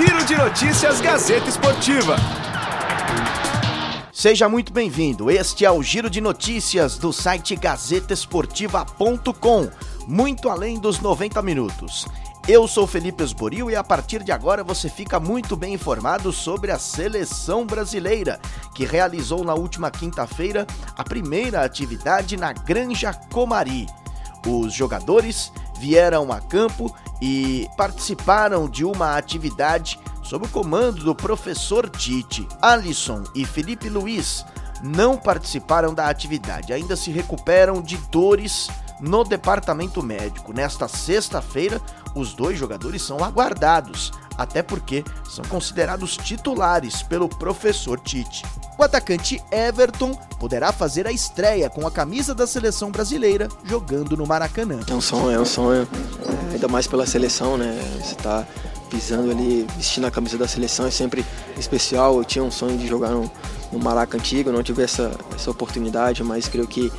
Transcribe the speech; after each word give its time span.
Giro 0.00 0.24
de 0.24 0.34
Notícias 0.34 0.98
Gazeta 0.98 1.50
Esportiva. 1.50 2.16
Seja 4.10 4.48
muito 4.48 4.72
bem-vindo. 4.72 5.30
Este 5.30 5.66
é 5.66 5.70
o 5.70 5.82
Giro 5.82 6.08
de 6.08 6.22
Notícias 6.22 6.96
do 6.96 7.12
site 7.12 7.54
gazetesportiva.com. 7.54 9.68
Muito 10.08 10.48
além 10.48 10.80
dos 10.80 11.00
90 11.00 11.42
minutos. 11.42 12.06
Eu 12.48 12.66
sou 12.66 12.86
Felipe 12.86 13.22
Esboril 13.22 13.70
e 13.70 13.76
a 13.76 13.84
partir 13.84 14.22
de 14.22 14.32
agora 14.32 14.64
você 14.64 14.88
fica 14.88 15.20
muito 15.20 15.54
bem 15.54 15.74
informado 15.74 16.32
sobre 16.32 16.70
a 16.70 16.78
seleção 16.78 17.66
brasileira, 17.66 18.40
que 18.74 18.86
realizou 18.86 19.44
na 19.44 19.52
última 19.52 19.90
quinta-feira 19.90 20.66
a 20.96 21.04
primeira 21.04 21.62
atividade 21.62 22.38
na 22.38 22.54
Granja 22.54 23.12
Comari. 23.12 23.86
Os 24.46 24.72
jogadores 24.72 25.52
vieram 25.80 26.30
a 26.30 26.40
campo 26.40 26.94
e 27.22 27.66
participaram 27.74 28.68
de 28.68 28.84
uma 28.84 29.16
atividade 29.16 29.98
sob 30.22 30.44
o 30.44 30.48
comando 30.50 31.02
do 31.02 31.14
professor 31.14 31.88
Tite. 31.88 32.46
Alisson 32.60 33.24
e 33.34 33.46
Felipe 33.46 33.88
Luiz 33.88 34.44
não 34.82 35.16
participaram 35.16 35.94
da 35.94 36.08
atividade, 36.08 36.72
ainda 36.72 36.96
se 36.96 37.10
recuperam 37.10 37.80
de 37.80 37.96
dores 38.10 38.68
no 39.00 39.24
departamento 39.24 40.02
médico. 40.02 40.52
Nesta 40.52 40.86
sexta-feira, 40.86 41.80
os 42.14 42.34
dois 42.34 42.58
jogadores 42.58 43.00
são 43.00 43.24
aguardados, 43.24 44.12
até 44.40 44.62
porque 44.62 45.04
são 45.28 45.44
considerados 45.44 46.16
titulares 46.16 47.02
pelo 47.02 47.28
professor 47.28 48.00
Tite. 48.00 48.42
O 48.78 48.82
atacante 48.82 49.38
Everton 49.52 50.14
poderá 50.38 50.72
fazer 50.72 51.06
a 51.06 51.12
estreia 51.12 51.68
com 51.68 51.86
a 51.86 51.90
camisa 51.90 52.34
da 52.34 52.46
seleção 52.46 52.90
brasileira 52.90 53.48
jogando 53.62 54.16
no 54.16 54.26
Maracanã. 54.26 54.80
É 54.88 54.94
um 54.94 55.00
sonho, 55.02 55.30
é 55.30 55.38
um 55.38 55.44
sonho, 55.44 55.86
ainda 56.50 56.66
mais 56.68 56.86
pela 56.86 57.04
seleção, 57.04 57.58
né? 57.58 57.78
Você 58.02 58.14
tá 58.14 58.46
pisando 58.88 59.30
ali, 59.30 59.66
vestindo 59.76 60.06
a 60.06 60.10
camisa 60.10 60.38
da 60.38 60.48
seleção 60.48 60.86
é 60.86 60.90
sempre 60.90 61.22
especial. 61.58 62.16
Eu 62.16 62.24
tinha 62.24 62.42
um 62.42 62.50
sonho 62.50 62.78
de 62.78 62.86
jogar 62.86 63.10
no, 63.10 63.30
no 63.70 63.78
Maracanã 63.78 64.22
antigo, 64.22 64.50
não 64.50 64.62
tive 64.62 64.82
essa, 64.82 65.12
essa 65.34 65.50
oportunidade, 65.50 66.24
mas 66.24 66.48
creio 66.48 66.66
que 66.66 66.90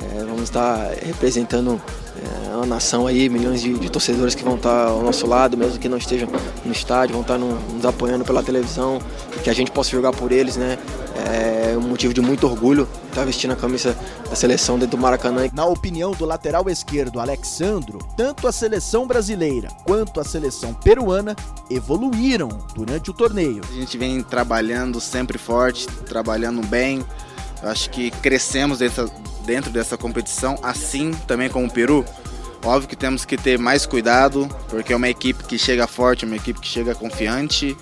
é, 0.00 0.24
vamos 0.24 0.42
estar 0.42 0.90
representando 1.02 1.80
é, 2.16 2.56
uma 2.56 2.66
nação 2.66 3.06
aí, 3.06 3.28
milhões 3.28 3.60
de, 3.60 3.74
de, 3.74 3.90
torcedores 3.90 4.34
que 4.34 4.44
vão 4.44 4.56
estar 4.56 4.88
ao 4.88 5.02
nosso 5.02 5.26
lado, 5.26 5.56
mesmo 5.56 5.78
que 5.78 5.88
não 5.88 5.98
estejam 5.98 6.28
no 6.64 6.72
estádio, 6.72 7.12
vão 7.12 7.22
estar 7.22 7.38
no, 7.38 7.58
nos 7.72 7.84
apoiando 7.84 8.24
pela 8.24 8.42
televisão, 8.42 9.00
que 9.42 9.50
a 9.50 9.52
gente 9.52 9.70
possa 9.70 9.90
jogar 9.90 10.12
por 10.12 10.32
eles, 10.32 10.56
né? 10.56 10.78
É 11.16 11.76
um 11.76 11.80
motivo 11.80 12.12
de 12.12 12.20
muito 12.20 12.46
orgulho 12.46 12.88
estar 13.08 13.24
vestindo 13.24 13.52
a 13.52 13.56
camisa 13.56 13.96
da 14.28 14.34
seleção 14.34 14.78
dentro 14.78 14.96
do 14.96 15.00
Maracanã. 15.00 15.48
Na 15.52 15.64
opinião 15.64 16.12
do 16.12 16.24
lateral 16.24 16.68
esquerdo 16.68 17.20
Alexandro, 17.20 17.98
tanto 18.16 18.48
a 18.48 18.52
seleção 18.52 19.06
brasileira 19.06 19.68
quanto 19.84 20.20
a 20.20 20.24
seleção 20.24 20.74
peruana 20.74 21.36
evoluíram 21.70 22.48
durante 22.74 23.10
o 23.10 23.14
torneio. 23.14 23.62
A 23.68 23.74
gente 23.74 23.96
vem 23.96 24.22
trabalhando 24.22 25.00
sempre 25.00 25.38
forte, 25.38 25.86
trabalhando 25.86 26.66
bem. 26.66 27.04
Eu 27.62 27.70
acho 27.70 27.88
que 27.90 28.10
crescemos 28.10 28.78
dentro, 28.78 29.10
dentro 29.44 29.70
dessa 29.70 29.96
competição, 29.96 30.58
assim 30.62 31.12
também 31.26 31.48
como 31.48 31.66
o 31.66 31.70
Peru. 31.70 32.04
Óbvio 32.64 32.88
que 32.88 32.96
temos 32.96 33.24
que 33.24 33.36
ter 33.36 33.58
mais 33.58 33.84
cuidado, 33.84 34.48
porque 34.68 34.92
é 34.92 34.96
uma 34.96 35.08
equipe 35.08 35.44
que 35.44 35.58
chega 35.58 35.86
forte, 35.86 36.24
uma 36.24 36.36
equipe 36.36 36.58
que 36.58 36.66
chega 36.66 36.94
confiante. 36.94 37.76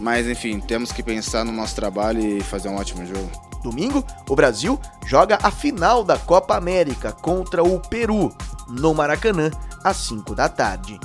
Mas 0.00 0.26
enfim, 0.26 0.58
temos 0.58 0.90
que 0.90 1.02
pensar 1.02 1.44
no 1.44 1.52
nosso 1.52 1.74
trabalho 1.74 2.20
e 2.20 2.42
fazer 2.42 2.68
um 2.68 2.76
ótimo 2.76 3.06
jogo. 3.06 3.30
Domingo, 3.62 4.04
o 4.28 4.34
Brasil 4.36 4.80
joga 5.04 5.38
a 5.42 5.50
final 5.50 6.02
da 6.02 6.18
Copa 6.18 6.56
América 6.56 7.12
contra 7.12 7.62
o 7.62 7.80
Peru, 7.80 8.32
no 8.68 8.94
Maracanã, 8.94 9.50
às 9.82 9.96
5 9.98 10.34
da 10.34 10.48
tarde. 10.48 10.98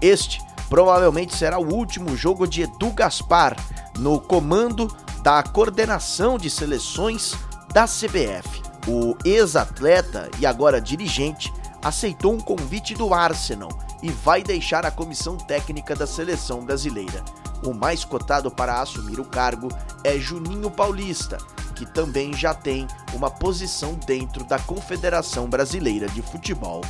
Este 0.00 0.40
provavelmente 0.68 1.36
será 1.36 1.58
o 1.58 1.72
último 1.72 2.16
jogo 2.16 2.46
de 2.46 2.62
Edu 2.62 2.90
Gaspar 2.90 3.56
no 3.98 4.20
comando 4.20 4.94
da 5.24 5.42
coordenação 5.42 6.36
de 6.36 6.50
seleções 6.50 7.32
da 7.72 7.86
CBF. 7.86 8.62
O 8.86 9.16
ex-atleta 9.24 10.30
e 10.38 10.44
agora 10.44 10.82
dirigente 10.82 11.50
aceitou 11.82 12.34
um 12.34 12.40
convite 12.40 12.92
do 12.92 13.14
Arsenal 13.14 13.70
e 14.02 14.10
vai 14.10 14.42
deixar 14.42 14.84
a 14.84 14.90
comissão 14.90 15.38
técnica 15.38 15.96
da 15.96 16.06
seleção 16.06 16.62
brasileira. 16.62 17.24
O 17.64 17.72
mais 17.72 18.04
cotado 18.04 18.50
para 18.50 18.82
assumir 18.82 19.18
o 19.18 19.24
cargo 19.24 19.68
é 20.04 20.18
Juninho 20.18 20.70
Paulista, 20.70 21.38
que 21.74 21.86
também 21.86 22.34
já 22.34 22.52
tem 22.52 22.86
uma 23.14 23.30
posição 23.30 23.94
dentro 24.06 24.44
da 24.44 24.58
Confederação 24.58 25.48
Brasileira 25.48 26.06
de 26.06 26.20
Futebol. 26.20 26.82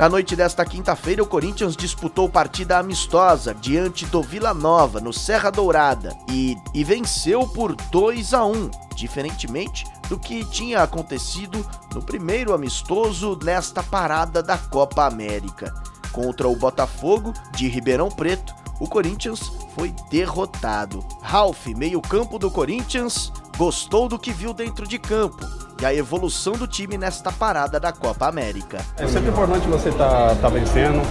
Na 0.00 0.08
noite 0.08 0.34
desta 0.34 0.64
quinta-feira, 0.64 1.22
o 1.22 1.26
Corinthians 1.26 1.76
disputou 1.76 2.26
partida 2.26 2.78
amistosa 2.78 3.54
diante 3.54 4.06
do 4.06 4.22
Vila 4.22 4.54
Nova, 4.54 4.98
no 4.98 5.12
Serra 5.12 5.50
Dourada, 5.50 6.16
e, 6.26 6.56
e 6.72 6.82
venceu 6.82 7.46
por 7.46 7.74
2 7.74 8.32
a 8.32 8.42
1, 8.42 8.70
diferentemente 8.96 9.84
do 10.08 10.18
que 10.18 10.42
tinha 10.42 10.82
acontecido 10.82 11.62
no 11.94 12.02
primeiro 12.02 12.54
amistoso 12.54 13.38
nesta 13.44 13.82
parada 13.82 14.42
da 14.42 14.56
Copa 14.56 15.04
América. 15.04 15.74
Contra 16.12 16.48
o 16.48 16.56
Botafogo 16.56 17.34
de 17.54 17.68
Ribeirão 17.68 18.08
Preto, 18.08 18.54
o 18.80 18.88
Corinthians 18.88 19.52
foi 19.74 19.94
derrotado. 20.10 21.04
Ralph, 21.20 21.66
meio-campo 21.66 22.38
do 22.38 22.50
Corinthians, 22.50 23.30
gostou 23.60 24.08
do 24.08 24.18
que 24.18 24.32
viu 24.32 24.54
dentro 24.54 24.88
de 24.88 24.98
campo 24.98 25.46
e 25.82 25.84
a 25.84 25.94
evolução 25.94 26.54
do 26.54 26.66
time 26.66 26.96
nesta 26.96 27.30
parada 27.30 27.78
da 27.78 27.92
Copa 27.92 28.26
América. 28.26 28.78
É 28.96 29.06
sempre 29.06 29.28
importante 29.28 29.68
você 29.68 29.90
estar 29.90 30.30
tá, 30.30 30.34
tá 30.34 30.48
vencendo, 30.48 31.02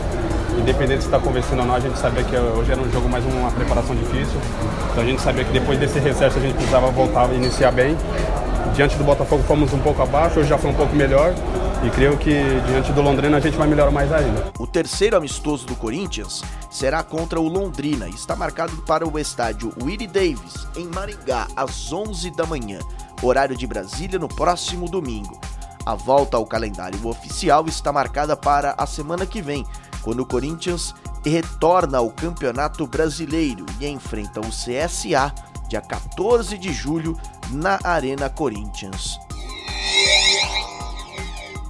independente 0.59 1.01
se 1.01 1.05
está 1.05 1.19
convencendo 1.19 1.61
ou 1.61 1.67
não, 1.67 1.75
a 1.75 1.79
gente 1.79 1.99
sabia 1.99 2.23
que 2.23 2.35
hoje 2.35 2.71
era 2.71 2.81
um 2.81 2.91
jogo 2.91 3.07
mais 3.07 3.23
uma 3.23 3.51
preparação 3.51 3.95
difícil, 3.95 4.41
então 4.91 5.03
a 5.03 5.05
gente 5.05 5.21
sabia 5.21 5.43
que 5.43 5.51
depois 5.51 5.77
desse 5.77 5.99
recesso 5.99 6.39
a 6.39 6.41
gente 6.41 6.55
precisava 6.55 6.89
voltar 6.89 7.31
e 7.31 7.35
iniciar 7.35 7.71
bem. 7.71 7.95
Diante 8.73 8.97
do 8.97 9.03
Botafogo 9.03 9.43
fomos 9.43 9.71
um 9.71 9.79
pouco 9.79 10.01
abaixo, 10.01 10.39
hoje 10.39 10.49
já 10.49 10.57
foi 10.57 10.71
um 10.71 10.75
pouco 10.75 10.95
melhor, 10.95 11.35
e 11.83 11.89
creio 11.89 12.17
que 12.17 12.43
diante 12.67 12.91
do 12.91 13.01
Londrina 13.01 13.37
a 13.37 13.39
gente 13.39 13.57
vai 13.57 13.67
melhorar 13.67 13.91
mais 13.91 14.11
ainda. 14.11 14.51
O 14.59 14.67
terceiro 14.67 15.15
amistoso 15.15 15.65
do 15.65 15.75
Corinthians 15.75 16.43
será 16.69 17.03
contra 17.03 17.39
o 17.39 17.47
Londrina 17.47 18.07
e 18.07 18.13
está 18.13 18.35
marcado 18.35 18.75
para 18.83 19.07
o 19.07 19.19
estádio 19.19 19.73
Willie 19.81 20.07
Davis, 20.07 20.67
em 20.75 20.87
Maringá, 20.87 21.47
às 21.55 21.91
11 21.91 22.31
da 22.31 22.45
manhã 22.45 22.79
horário 23.21 23.55
de 23.55 23.67
Brasília, 23.67 24.19
no 24.19 24.27
próximo 24.27 24.87
domingo. 24.89 25.39
A 25.85 25.95
volta 25.95 26.37
ao 26.37 26.45
calendário 26.45 27.05
oficial 27.07 27.65
está 27.67 27.91
marcada 27.91 28.35
para 28.35 28.75
a 28.77 28.85
semana 28.85 29.25
que 29.25 29.41
vem, 29.41 29.65
quando 30.01 30.21
o 30.21 30.25
Corinthians 30.25 30.93
retorna 31.25 31.97
ao 31.97 32.09
Campeonato 32.09 32.87
Brasileiro 32.87 33.65
e 33.79 33.87
enfrenta 33.87 34.39
o 34.39 34.49
CSA 34.49 35.33
dia 35.67 35.81
14 35.81 36.57
de 36.57 36.73
julho 36.73 37.17
na 37.51 37.79
Arena 37.83 38.29
Corinthians. 38.29 39.19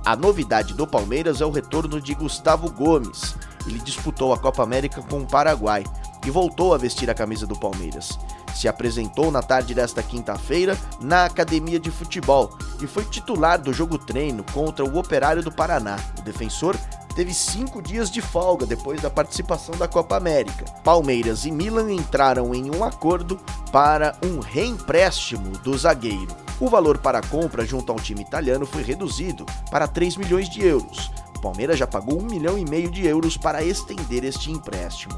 A 0.10 0.16
novidade 0.16 0.74
do 0.74 0.88
Palmeiras 0.88 1.40
é 1.40 1.46
o 1.46 1.52
retorno 1.52 2.02
de 2.02 2.16
Gustavo 2.16 2.72
Gomes. 2.72 3.36
Ele 3.68 3.78
disputou 3.78 4.34
a 4.34 4.40
Copa 4.40 4.64
América 4.64 5.04
com 5.04 5.20
o 5.20 5.28
Paraguai 5.28 5.84
e 6.26 6.32
voltou 6.32 6.74
a 6.74 6.80
vestir 6.80 7.12
a 7.12 7.14
camisa 7.14 7.46
do 7.46 7.56
Palmeiras 7.56 8.18
se 8.60 8.68
apresentou 8.68 9.32
na 9.32 9.42
tarde 9.42 9.74
desta 9.74 10.04
quinta-feira 10.04 10.78
na 11.00 11.24
academia 11.24 11.80
de 11.80 11.90
futebol 11.90 12.58
e 12.82 12.88
foi 12.88 13.06
titular 13.06 13.58
do 13.58 13.72
jogo 13.72 13.98
treino 13.98 14.44
contra 14.54 14.84
o 14.84 14.98
Operário 14.98 15.42
do 15.42 15.50
Paraná. 15.50 15.98
O 16.18 16.22
defensor 16.22 16.76
teve 17.16 17.34
cinco 17.34 17.82
dias 17.82 18.12
de 18.12 18.22
folga 18.22 18.66
depois 18.66 19.02
da 19.02 19.10
participação 19.10 19.78
da 19.78 19.88
Copa 19.88 20.18
América. 20.18 20.66
Palmeiras 20.84 21.46
e 21.46 21.52
Milan 21.52 21.90
entraram 21.90 22.54
em 22.54 22.70
um 22.70 22.84
acordo 22.84 23.40
para 23.72 24.18
um 24.22 24.40
reempréstimo 24.40 25.52
do 25.60 25.78
zagueiro. 25.78 26.49
O 26.60 26.68
valor 26.68 26.98
para 26.98 27.20
a 27.20 27.24
compra 27.24 27.66
junto 27.66 27.90
ao 27.90 28.00
time 28.00 28.22
italiano 28.22 28.66
foi 28.66 28.84
reduzido 28.84 29.46
para 29.72 29.88
3 29.88 30.18
milhões 30.18 30.50
de 30.50 30.62
euros. 30.62 31.10
O 31.38 31.42
Palmeiras 31.42 31.80
já 31.80 31.88
pagou 31.88 32.22
um 32.22 32.26
milhão 32.26 32.58
e 32.58 32.70
meio 32.70 32.92
de 32.92 33.06
euros 33.08 33.38
para 33.38 33.64
estender 33.64 34.26
este 34.26 34.52
empréstimo. 34.52 35.18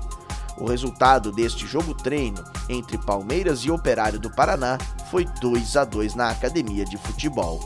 O 0.56 0.66
resultado 0.66 1.32
deste 1.32 1.66
jogo 1.66 1.96
treino 1.96 2.44
entre 2.70 2.96
Palmeiras 3.00 3.62
e 3.62 3.72
Operário 3.72 4.20
do 4.20 4.30
Paraná 4.30 4.78
foi 5.10 5.26
2 5.26 5.78
a 5.78 5.84
2 5.84 6.14
na 6.14 6.30
academia 6.30 6.86
de 6.86 6.96
futebol. 6.98 7.60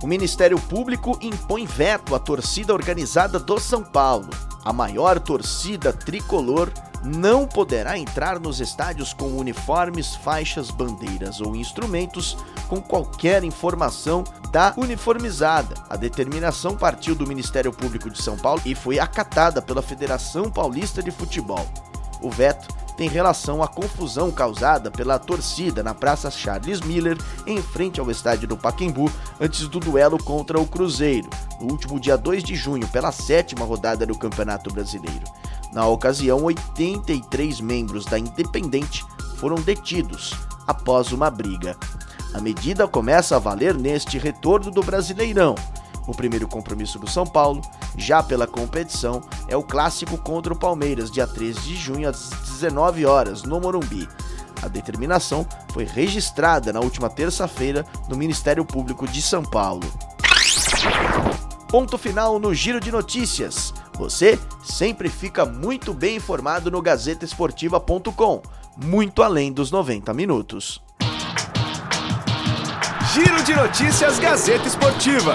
O 0.00 0.06
Ministério 0.06 0.60
Público 0.60 1.18
impõe 1.20 1.66
veto 1.66 2.14
à 2.14 2.20
torcida 2.20 2.72
organizada 2.72 3.40
do 3.40 3.58
São 3.58 3.82
Paulo. 3.82 4.30
A 4.64 4.72
maior 4.72 5.18
torcida 5.18 5.92
tricolor 5.92 6.72
não 7.02 7.46
poderá 7.46 7.98
entrar 7.98 8.38
nos 8.38 8.60
estádios 8.60 9.12
com 9.12 9.26
uniformes, 9.36 10.14
faixas, 10.14 10.70
bandeiras 10.70 11.40
ou 11.40 11.54
instrumentos 11.54 12.36
com 12.68 12.80
qualquer 12.80 13.44
informação 13.44 14.24
da 14.50 14.74
uniformizada. 14.76 15.74
A 15.88 15.96
determinação 15.96 16.76
partiu 16.76 17.14
do 17.14 17.26
Ministério 17.26 17.72
Público 17.72 18.10
de 18.10 18.22
São 18.22 18.36
Paulo 18.36 18.60
e 18.64 18.74
foi 18.74 18.98
acatada 18.98 19.62
pela 19.62 19.82
Federação 19.82 20.50
Paulista 20.50 21.02
de 21.02 21.10
Futebol. 21.10 21.66
O 22.20 22.30
veto 22.30 22.68
tem 22.98 23.08
relação 23.08 23.62
à 23.62 23.68
confusão 23.68 24.28
causada 24.28 24.90
pela 24.90 25.20
torcida 25.20 25.84
na 25.84 25.94
Praça 25.94 26.32
Charles 26.32 26.80
Miller, 26.80 27.16
em 27.46 27.62
frente 27.62 28.00
ao 28.00 28.10
estádio 28.10 28.48
do 28.48 28.56
Paquembu, 28.56 29.08
antes 29.40 29.68
do 29.68 29.78
duelo 29.78 30.20
contra 30.20 30.58
o 30.58 30.66
Cruzeiro. 30.66 31.30
no 31.60 31.70
último 31.70 32.00
dia 32.00 32.16
2 32.16 32.42
de 32.42 32.56
junho, 32.56 32.88
pela 32.88 33.12
sétima 33.12 33.64
rodada 33.64 34.04
do 34.04 34.18
Campeonato 34.18 34.72
Brasileiro. 34.72 35.24
Na 35.72 35.86
ocasião, 35.86 36.42
83 36.44 37.60
membros 37.60 38.04
da 38.04 38.18
Independente 38.18 39.04
foram 39.36 39.56
detidos 39.56 40.34
após 40.66 41.12
uma 41.12 41.30
briga. 41.30 41.76
A 42.34 42.40
medida 42.40 42.86
começa 42.86 43.36
a 43.36 43.38
valer 43.38 43.74
neste 43.74 44.18
retorno 44.18 44.70
do 44.70 44.82
Brasileirão. 44.82 45.54
O 46.06 46.14
primeiro 46.14 46.48
compromisso 46.48 46.98
do 46.98 47.08
São 47.08 47.26
Paulo, 47.26 47.60
já 47.96 48.22
pela 48.22 48.46
competição, 48.46 49.22
é 49.46 49.56
o 49.56 49.62
clássico 49.62 50.16
contra 50.16 50.52
o 50.52 50.58
Palmeiras, 50.58 51.10
dia 51.10 51.26
13 51.26 51.60
de 51.60 51.76
junho, 51.76 52.08
às 52.08 52.30
19 52.30 53.04
horas, 53.04 53.42
no 53.42 53.60
Morumbi. 53.60 54.08
A 54.62 54.68
determinação 54.68 55.46
foi 55.72 55.84
registrada 55.84 56.72
na 56.72 56.80
última 56.80 57.08
terça-feira 57.08 57.84
no 58.08 58.16
Ministério 58.16 58.64
Público 58.64 59.06
de 59.06 59.22
São 59.22 59.42
Paulo. 59.42 59.86
Ponto 61.68 61.98
final 61.98 62.38
no 62.38 62.54
Giro 62.54 62.80
de 62.80 62.90
Notícias. 62.90 63.74
Você 63.98 64.38
sempre 64.62 65.08
fica 65.08 65.44
muito 65.44 65.92
bem 65.92 66.16
informado 66.16 66.70
no 66.70 66.80
GazetaEsportiva.com, 66.80 68.42
muito 68.76 69.24
além 69.24 69.52
dos 69.52 69.72
90 69.72 70.14
minutos. 70.14 70.80
Giro 73.12 73.42
de 73.42 73.56
Notícias 73.56 74.20
Gazeta 74.20 74.68
Esportiva. 74.68 75.34